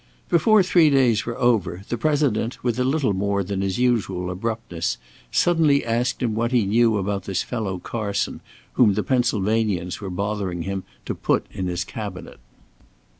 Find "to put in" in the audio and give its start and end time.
11.05-11.67